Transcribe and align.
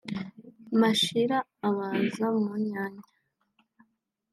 Mashira 0.79 1.37
abaza 1.67 2.27
Munyanya 2.43 3.03